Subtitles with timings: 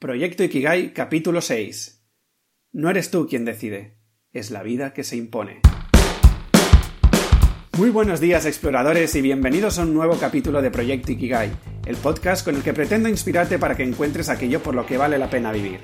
[0.00, 2.06] Proyecto Ikigai capítulo 6.
[2.72, 3.98] No eres tú quien decide,
[4.32, 5.60] es la vida que se impone.
[7.76, 11.50] Muy buenos días exploradores y bienvenidos a un nuevo capítulo de Proyecto Ikigai,
[11.84, 15.18] el podcast con el que pretendo inspirarte para que encuentres aquello por lo que vale
[15.18, 15.80] la pena vivir.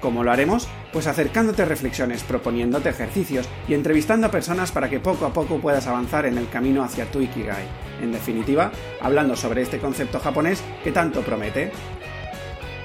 [0.00, 0.66] ¿Cómo lo haremos?
[0.94, 5.86] Pues acercándote reflexiones, proponiéndote ejercicios y entrevistando a personas para que poco a poco puedas
[5.86, 7.64] avanzar en el camino hacia tu Ikigai.
[8.00, 8.72] En definitiva,
[9.02, 11.70] hablando sobre este concepto japonés que tanto promete.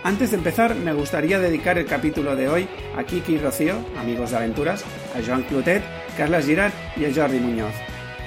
[0.06, 4.30] Antes de empezar, me gustaría dedicar el capítulo de hoy a Kiki y Rocío, amigos
[4.30, 5.82] de aventuras, a Joan Clotet,
[6.16, 7.74] Carla Girard y a Jordi Muñoz.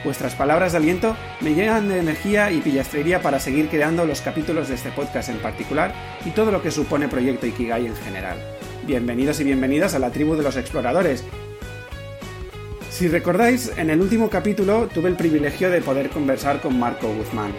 [0.02, 4.66] Vuestras palabras de aliento me llenan de energía y pillastrería para seguir creando los capítulos
[4.66, 5.95] de este podcast en particular
[6.27, 8.38] y todo lo que supone Proyecto Ikigai en general.
[8.84, 11.22] Bienvenidos y bienvenidas a la tribu de los exploradores.
[12.91, 17.52] Si recordáis, en el último capítulo tuve el privilegio de poder conversar con Marco Guzmán,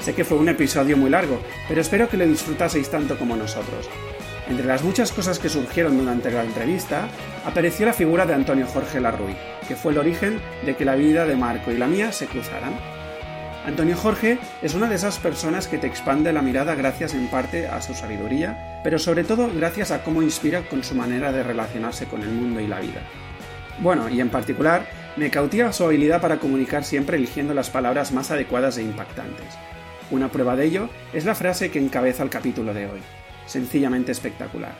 [0.00, 3.88] Sé que fue un episodio muy largo, pero espero que lo disfrutaseis tanto como nosotros.
[4.48, 7.08] Entre las muchas cosas que surgieron durante la entrevista,
[7.44, 11.26] apareció la figura de Antonio Jorge Larruy, que fue el origen de que la vida
[11.26, 12.72] de Marco y la mía se cruzaran.
[13.66, 17.66] Antonio Jorge es una de esas personas que te expande la mirada gracias en parte
[17.66, 22.06] a su sabiduría, pero sobre todo gracias a cómo inspira con su manera de relacionarse
[22.06, 23.02] con el mundo y la vida.
[23.80, 28.30] Bueno, y en particular, me cautiva su habilidad para comunicar siempre eligiendo las palabras más
[28.30, 29.58] adecuadas e impactantes.
[30.10, 33.00] Una prueba de ello es la frase que encabeza el capítulo de hoy,
[33.46, 34.74] sencillamente espectacular.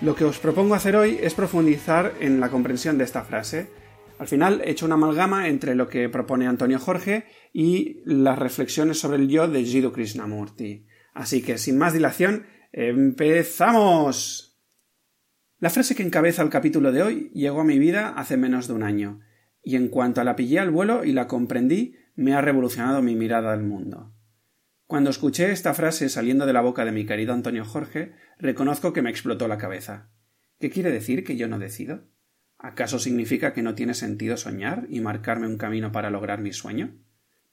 [0.00, 3.68] Lo que os propongo hacer hoy es profundizar en la comprensión de esta frase.
[4.18, 9.00] Al final he hecho una amalgama entre lo que propone Antonio Jorge y las reflexiones
[9.00, 10.86] sobre el yo de Jiddu Krishnamurti.
[11.14, 14.60] Así que, sin más dilación, ¡empezamos!
[15.58, 18.74] La frase que encabeza el capítulo de hoy llegó a mi vida hace menos de
[18.74, 19.20] un año,
[19.64, 23.52] y en cuanto la pillé al vuelo y la comprendí, me ha revolucionado mi mirada
[23.52, 24.14] al mundo.
[24.86, 29.00] Cuando escuché esta frase saliendo de la boca de mi querido Antonio Jorge, reconozco que
[29.00, 30.10] me explotó la cabeza.
[30.60, 32.08] ¿Qué quiere decir que yo no decido?
[32.58, 36.98] ¿Acaso significa que no tiene sentido soñar y marcarme un camino para lograr mi sueño?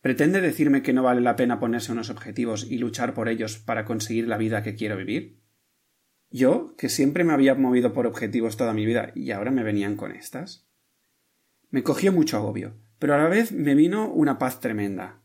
[0.01, 3.85] ¿Pretende decirme que no vale la pena ponerse unos objetivos y luchar por ellos para
[3.85, 5.39] conseguir la vida que quiero vivir?
[6.29, 9.95] Yo, que siempre me había movido por objetivos toda mi vida y ahora me venían
[9.95, 10.67] con estas.
[11.69, 15.20] Me cogió mucho agobio, pero a la vez me vino una paz tremenda,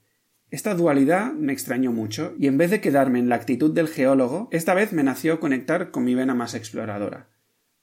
[0.51, 4.49] esta dualidad me extrañó mucho, y en vez de quedarme en la actitud del geólogo,
[4.53, 7.29] esta vez me nació conectar con mi vena más exploradora.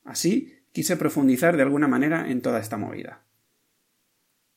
[0.05, 3.25] Así quise profundizar de alguna manera en toda esta movida.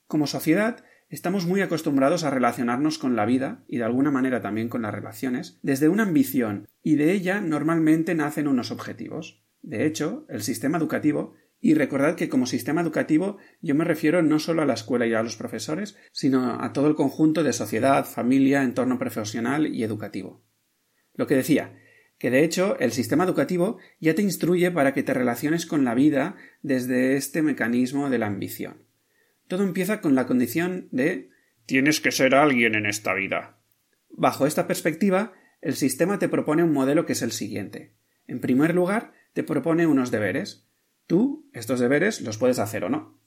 [0.06, 4.68] Como sociedad, estamos muy acostumbrados a relacionarnos con la vida y de alguna manera también
[4.68, 9.42] con las relaciones desde una ambición, y de ella normalmente nacen unos objetivos.
[9.62, 14.38] De hecho, el sistema educativo y recordad que como sistema educativo yo me refiero no
[14.38, 18.04] solo a la escuela y a los profesores, sino a todo el conjunto de sociedad,
[18.04, 20.44] familia, entorno profesional y educativo.
[21.14, 21.78] Lo que decía,
[22.18, 25.94] que de hecho el sistema educativo ya te instruye para que te relaciones con la
[25.94, 28.86] vida desde este mecanismo de la ambición.
[29.48, 31.30] Todo empieza con la condición de
[31.66, 33.58] tienes que ser alguien en esta vida.
[34.10, 37.94] Bajo esta perspectiva, el sistema te propone un modelo que es el siguiente.
[38.26, 40.65] En primer lugar, te propone unos deberes,
[41.06, 43.20] Tú, estos deberes los puedes hacer o no.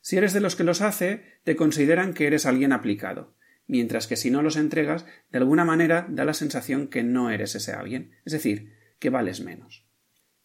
[0.00, 3.34] Si eres de los que los hace, te consideran que eres alguien aplicado,
[3.66, 7.54] mientras que si no los entregas, de alguna manera da la sensación que no eres
[7.54, 9.86] ese alguien, es decir, que vales menos.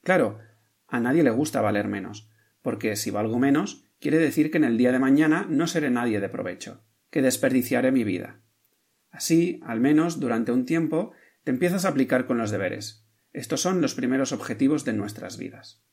[0.02, 0.40] Claro,
[0.88, 2.30] a nadie le gusta valer menos,
[2.62, 6.20] porque si valgo menos, quiere decir que en el día de mañana no seré nadie
[6.20, 8.42] de provecho, que desperdiciaré mi vida.
[9.12, 11.12] Así, al menos durante un tiempo,
[11.44, 13.06] te empiezas a aplicar con los deberes.
[13.34, 15.84] Estos son los primeros objetivos de nuestras vidas.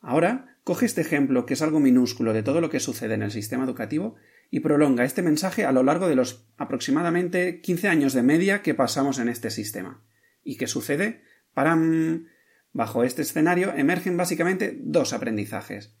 [0.00, 3.30] Ahora, coge este ejemplo, que es algo minúsculo de todo lo que sucede en el
[3.30, 4.16] sistema educativo,
[4.50, 8.74] y prolonga este mensaje a lo largo de los aproximadamente 15 años de media que
[8.74, 10.02] pasamos en este sistema.
[10.42, 11.22] ¿Y qué sucede?
[11.54, 12.26] Param.
[12.72, 15.96] Bajo este escenario emergen básicamente dos aprendizajes.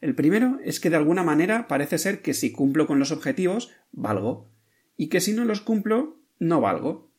[0.00, 3.70] El primero es que de alguna manera parece ser que si cumplo con los objetivos,
[3.92, 4.50] valgo,
[4.96, 7.12] y que si no los cumplo, no valgo.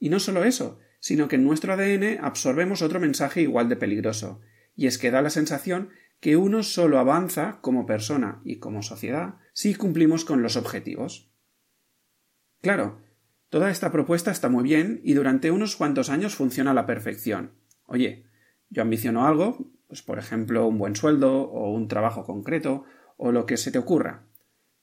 [0.00, 4.40] Y no solo eso, sino que en nuestro ADN absorbemos otro mensaje igual de peligroso,
[4.78, 5.90] y es que da la sensación
[6.20, 11.32] que uno solo avanza como persona y como sociedad si cumplimos con los objetivos.
[12.60, 13.00] Claro,
[13.48, 17.54] toda esta propuesta está muy bien y durante unos cuantos años funciona a la perfección.
[17.86, 18.26] Oye,
[18.70, 22.84] yo ambiciono algo, pues por ejemplo un buen sueldo o un trabajo concreto
[23.16, 24.28] o lo que se te ocurra.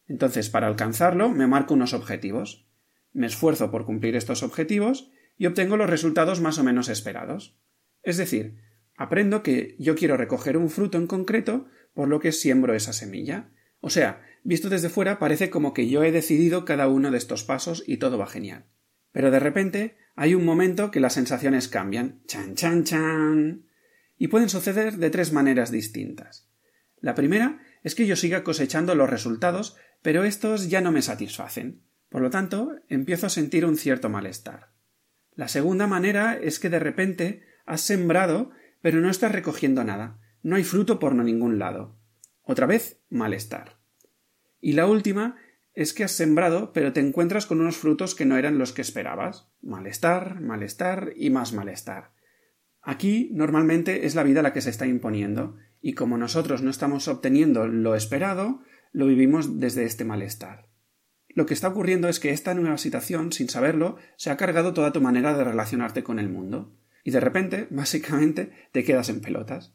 [0.07, 2.67] Entonces, para alcanzarlo, me marco unos objetivos.
[3.13, 7.57] Me esfuerzo por cumplir estos objetivos y obtengo los resultados más o menos esperados.
[8.03, 8.64] Es decir,
[8.95, 13.49] Aprendo que yo quiero recoger un fruto en concreto, por lo que siembro esa semilla.
[13.79, 17.43] O sea, visto desde fuera parece como que yo he decidido cada uno de estos
[17.43, 18.65] pasos y todo va genial.
[19.11, 22.21] Pero de repente hay un momento que las sensaciones cambian.
[22.25, 23.65] Chan, chan, chan.
[24.17, 26.49] Y pueden suceder de tres maneras distintas.
[26.99, 31.83] La primera es que yo siga cosechando los resultados, pero estos ya no me satisfacen.
[32.09, 34.71] Por lo tanto, empiezo a sentir un cierto malestar.
[35.33, 38.51] La segunda manera es que de repente has sembrado,
[38.85, 40.19] pero no estás recogiendo nada.
[40.43, 41.97] No hay fruto por ningún lado.
[42.43, 43.79] Otra vez, malestar.
[44.61, 45.37] Y la última
[45.73, 48.83] es que has sembrado, pero te encuentras con unos frutos que no eran los que
[48.83, 49.49] esperabas.
[49.63, 52.11] Malestar, malestar y más malestar.
[52.83, 57.07] Aquí normalmente es la vida la que se está imponiendo, y como nosotros no estamos
[57.07, 58.61] obteniendo lo esperado,
[58.91, 60.69] lo vivimos desde este malestar.
[61.29, 64.91] Lo que está ocurriendo es que esta nueva situación, sin saberlo, se ha cargado toda
[64.91, 66.77] tu manera de relacionarte con el mundo.
[67.05, 69.73] Y de repente, básicamente, te quedas en pelotas.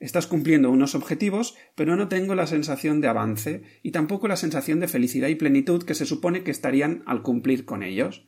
[0.00, 4.80] Estás cumpliendo unos objetivos, pero no tengo la sensación de avance y tampoco la sensación
[4.80, 8.26] de felicidad y plenitud que se supone que estarían al cumplir con ellos.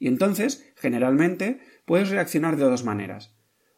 [0.00, 3.36] Y entonces, generalmente, puedes reaccionar de dos maneras.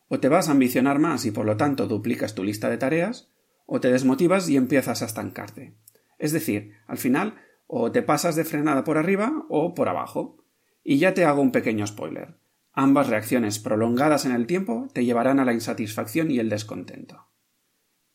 [0.09, 3.31] O te vas a ambicionar más y por lo tanto duplicas tu lista de tareas,
[3.67, 5.75] o te desmotivas y empiezas a estancarte.
[6.19, 7.35] Es decir, al final,
[7.67, 10.39] o te pasas de frenada por arriba o por abajo.
[10.83, 12.37] Y ya te hago un pequeño spoiler.
[12.77, 17.29] Ambas reacciones prolongadas en el tiempo te llevarán a la insatisfacción y el descontento.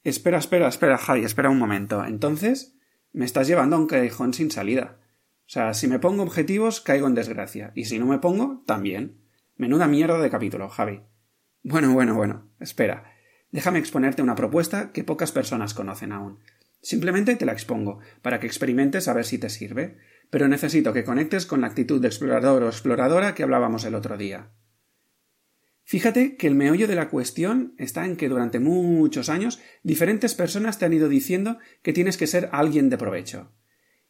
[0.03, 2.03] Espera, espera, espera, Javi, espera un momento.
[2.03, 2.77] Entonces,
[3.13, 4.99] me estás llevando a un callejón sin salida.
[5.47, 7.71] O sea, si me pongo objetivos, caigo en desgracia.
[7.73, 9.21] Y si no me pongo, también.
[9.55, 11.03] Menuda mierda de capítulo, Javi.
[11.63, 12.51] Bueno, bueno, bueno.
[12.59, 13.13] Espera.
[13.51, 16.39] Déjame exponerte una propuesta que pocas personas conocen aún.
[16.81, 19.97] Simplemente te la expongo, para que experimentes a ver si te sirve.
[20.29, 24.17] Pero necesito que conectes con la actitud de explorador o exploradora que hablábamos el otro
[24.17, 24.51] día.
[25.83, 30.77] Fíjate que el meollo de la cuestión está en que durante muchos años diferentes personas
[30.77, 33.51] te han ido diciendo que tienes que ser alguien de provecho.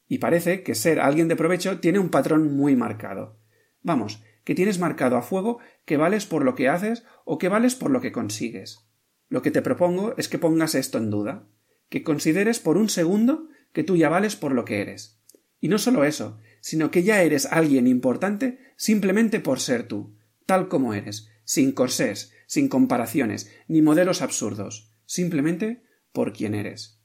[0.06, 3.40] Y parece que ser alguien de provecho tiene un patrón muy marcado.
[3.82, 7.76] Vamos, que tienes marcado a fuego que vales por lo que haces o que vales
[7.76, 8.90] por lo que consigues.
[9.30, 11.48] Lo que te propongo es que pongas esto en duda,
[11.88, 15.19] que consideres por un segundo que tú ya vales por lo que eres.
[15.60, 20.68] Y no solo eso, sino que ya eres alguien importante simplemente por ser tú, tal
[20.68, 27.02] como eres, sin corsés, sin comparaciones, ni modelos absurdos, simplemente por quien eres.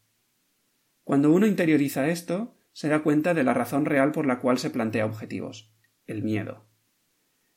[1.03, 4.71] Cuando uno interioriza esto, se da cuenta de la razón real por la cual se
[4.71, 5.73] plantea objetivos,
[6.06, 6.67] el miedo.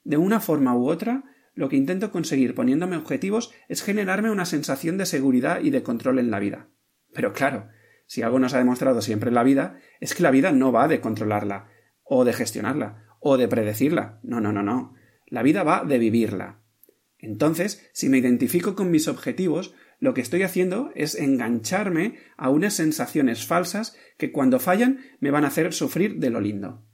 [0.04, 1.24] De una forma u otra,
[1.54, 6.20] lo que intento conseguir poniéndome objetivos es generarme una sensación de seguridad y de control
[6.20, 6.70] en la vida.
[7.14, 7.68] Pero claro,
[8.07, 10.88] si algo nos ha demostrado siempre en la vida, es que la vida no va
[10.88, 11.69] de controlarla,
[12.04, 14.19] o de gestionarla, o de predecirla.
[14.24, 14.95] No, no, no, no.
[15.27, 16.62] La vida va de vivirla.
[17.19, 22.75] Entonces, si me identifico con mis objetivos, lo que estoy haciendo es engancharme a unas
[22.75, 26.86] sensaciones falsas que cuando fallan me van a hacer sufrir de lo lindo.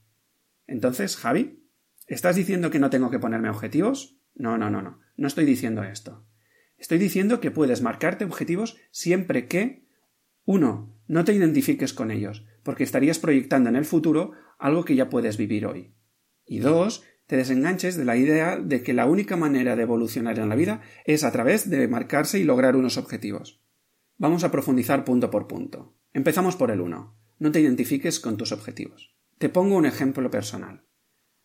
[0.66, 1.68] Entonces, Javi,
[2.08, 4.18] ¿estás diciendo que no tengo que ponerme objetivos?
[4.34, 5.00] No, no, no, no.
[5.16, 6.26] No estoy diciendo esto.
[6.78, 9.83] Estoy diciendo que puedes marcarte objetivos siempre que
[10.46, 15.10] uno, no te identifiques con ellos, porque estarías proyectando en el futuro algo que ya
[15.10, 15.94] puedes vivir hoy.
[16.46, 20.50] Y dos, te desenganches de la idea de que la única manera de evolucionar en
[20.50, 23.62] la vida es a través de marcarse y lograr unos objetivos.
[24.18, 25.96] Vamos a profundizar punto por punto.
[26.14, 27.18] Empezamos por el uno.
[27.40, 29.16] No te identifiques con tus objetivos.
[29.38, 30.86] Te pongo un ejemplo personal.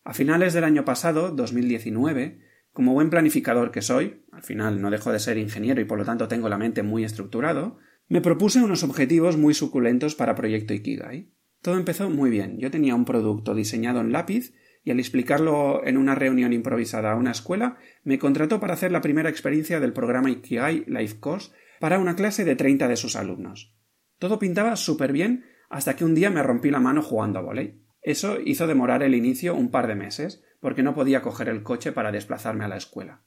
[0.04, 2.40] A finales del año pasado, 2019,
[2.72, 6.04] como buen planificador que soy, al final no dejo de ser ingeniero y por lo
[6.04, 7.78] tanto tengo la mente muy estructurado,
[8.08, 11.30] me propuse unos objetivos muy suculentos para Proyecto Ikigai.
[11.60, 12.58] Todo empezó muy bien.
[12.58, 17.16] Yo tenía un producto diseñado en lápiz y al explicarlo en una reunión improvisada a
[17.16, 21.98] una escuela, me contrató para hacer la primera experiencia del programa Ikigai Life Course para
[21.98, 23.74] una clase de 30 de sus alumnos.
[24.18, 27.82] Todo pintaba súper bien hasta que un día me rompí la mano jugando a volei.
[28.00, 31.92] Eso hizo demorar el inicio un par de meses, porque no podía coger el coche
[31.92, 33.22] para desplazarme a la escuela.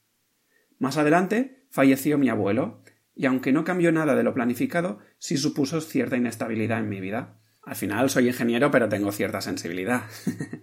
[0.80, 2.82] Más adelante falleció mi abuelo,
[3.22, 7.40] y aunque no cambió nada de lo planificado, sí supuso cierta inestabilidad en mi vida.
[7.62, 10.04] Al final soy ingeniero, pero tengo cierta sensibilidad.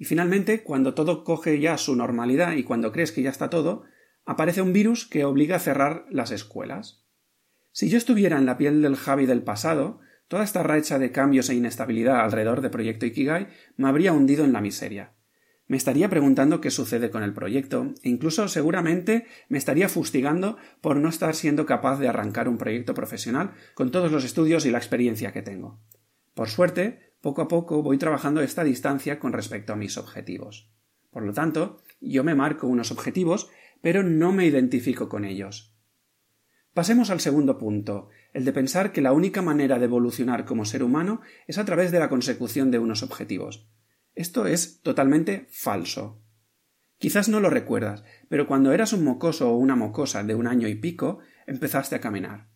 [0.00, 3.82] Y finalmente, cuando todo coge ya su normalidad y cuando crees que ya está todo,
[4.24, 7.04] aparece un virus que obliga a cerrar las escuelas.
[7.72, 11.50] Si yo estuviera en la piel del Javi del pasado, toda esta racha de cambios
[11.50, 15.14] e inestabilidad alrededor de Proyecto Ikigai me habría hundido en la miseria.
[15.68, 20.96] Me estaría preguntando qué sucede con el proyecto e incluso seguramente me estaría fustigando por
[20.96, 24.78] no estar siendo capaz de arrancar un proyecto profesional con todos los estudios y la
[24.78, 25.78] experiencia que tengo.
[26.32, 30.72] Por suerte, poco a poco voy trabajando esta distancia con respecto a mis objetivos.
[31.10, 33.50] Por lo tanto, yo me marco unos objetivos,
[33.82, 35.74] pero no me identifico con ellos.
[36.72, 40.82] Pasemos al segundo punto, el de pensar que la única manera de evolucionar como ser
[40.82, 43.68] humano es a través de la consecución de unos objetivos.
[44.18, 46.20] Esto es totalmente falso.
[46.98, 50.66] Quizás no lo recuerdas, pero cuando eras un mocoso o una mocosa de un año
[50.66, 52.48] y pico, empezaste a caminar.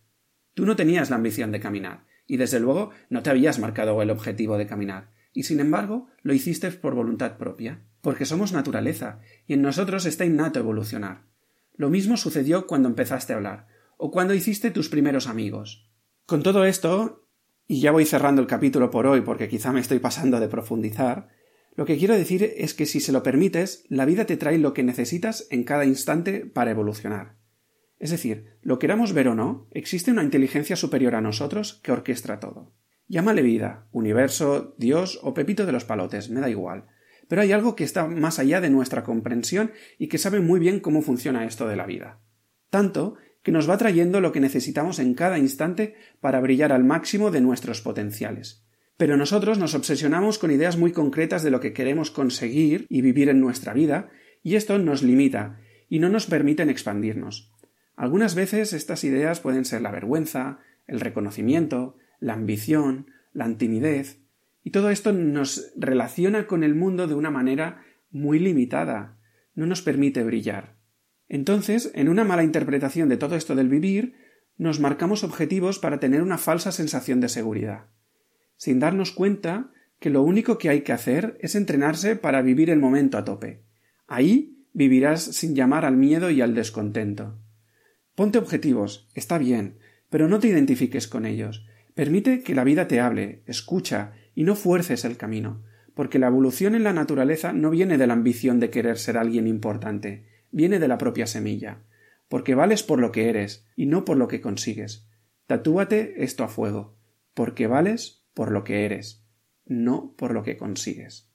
[0.54, 4.11] Tú no tenías la ambición de caminar, y desde luego no te habías marcado el
[4.11, 9.52] objetivo de caminar, y sin embargo lo hiciste por voluntad propia, porque somos naturaleza, y
[9.52, 11.28] en nosotros está innato evolucionar.
[11.75, 15.88] Lo mismo sucedió cuando empezaste a hablar, o cuando hiciste tus primeros amigos.
[16.26, 17.28] Con todo esto,
[17.69, 21.28] y ya voy cerrando el capítulo por hoy porque quizá me estoy pasando de profundizar,
[21.75, 24.75] lo que quiero decir es que si se lo permites, la vida te trae lo
[24.75, 27.37] que necesitas en cada instante para evolucionar.
[27.99, 32.41] Es decir, lo queramos ver o no, existe una inteligencia superior a nosotros que orquestra
[32.41, 32.75] todo.
[33.09, 36.87] Llámale vida, universo, Dios o Pepito de los palotes, me da igual.
[37.29, 40.81] Pero hay algo que está más allá de nuestra comprensión y que sabe muy bien
[40.81, 42.21] cómo funciona esto de la vida.
[42.71, 47.31] Tanto que nos va trayendo lo que necesitamos en cada instante para brillar al máximo
[47.31, 48.67] de nuestros potenciales.
[48.97, 53.29] Pero nosotros nos obsesionamos con ideas muy concretas de lo que queremos conseguir y vivir
[53.29, 54.11] en nuestra vida,
[54.43, 57.53] y esto nos limita y no nos permiten expandirnos.
[57.97, 64.23] Algunas veces estas ideas pueden ser la vergüenza, el reconocimiento, la ambición, la timidez,
[64.65, 69.19] y todo esto nos relaciona con el mundo de una manera muy limitada,
[69.55, 70.77] no nos permite brillar.
[71.29, 74.15] Entonces, en una mala interpretación de todo esto del vivir,
[74.59, 77.87] nos marcamos objetivos para tener una falsa sensación de seguridad,
[78.57, 82.81] sin darnos cuenta que lo único que hay que hacer es entrenarse para vivir el
[82.81, 83.63] momento a tope.
[84.07, 87.39] Ahí vivirás sin llamar al miedo y al descontento.
[88.15, 89.79] Ponte objetivos, está bien,
[90.11, 91.65] pero no te identifiques con ellos.
[91.95, 95.63] Permite que la vida te hable, escucha y no fuerces el camino,
[95.95, 99.47] porque la evolución en la naturaleza no viene de la ambición de querer ser alguien
[99.47, 101.83] importante, viene de la propia semilla,
[102.29, 105.07] porque vales por lo que eres y no por lo que consigues.
[105.47, 106.97] Tatúate esto a fuego,
[107.35, 109.25] porque vales por lo que eres,
[109.65, 111.31] no por lo que consigues.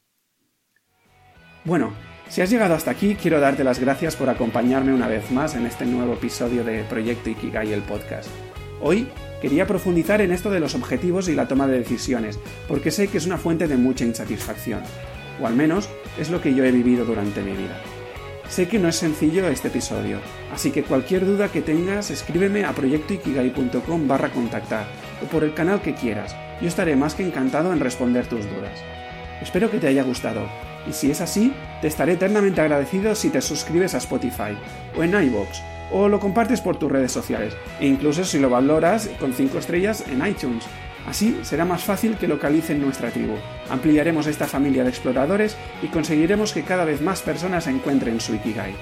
[1.64, 1.94] Bueno,
[2.30, 5.66] si has llegado hasta aquí, quiero darte las gracias por acompañarme una vez más en
[5.66, 8.30] este nuevo episodio de Proyecto Ikigai el podcast.
[8.82, 9.08] Hoy
[9.42, 13.18] quería profundizar en esto de los objetivos y la toma de decisiones, porque sé que
[13.18, 14.82] es una fuente de mucha insatisfacción,
[15.42, 17.82] o al menos es lo que yo he vivido durante mi vida.
[18.50, 20.20] Sé que no es sencillo este episodio,
[20.54, 24.88] así que cualquier duda que tengas escríbeme a proyectoikigai.com barra contactar
[25.22, 28.80] o por el canal que quieras, yo estaré más que encantado en responder tus dudas.
[29.42, 30.48] Espero que te haya gustado
[30.88, 34.58] y si es así, te estaré eternamente agradecido si te suscribes a Spotify
[34.98, 35.60] o en iVoox
[35.92, 40.04] o lo compartes por tus redes sociales e incluso si lo valoras con 5 estrellas
[40.08, 40.66] en iTunes.
[41.08, 43.36] Así será más fácil que localicen nuestra tribu.
[43.70, 48.76] Ampliaremos esta familia de exploradores y conseguiremos que cada vez más personas encuentren su Ikigai.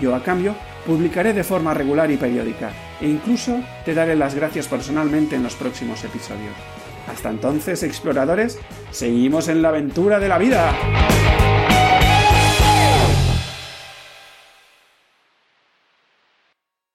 [0.00, 0.54] Yo, a cambio,
[0.86, 5.54] publicaré de forma regular y periódica, e incluso te daré las gracias personalmente en los
[5.54, 6.81] próximos episodios.
[7.08, 8.58] Hasta entonces, exploradores,
[8.90, 10.72] seguimos en la aventura de la vida.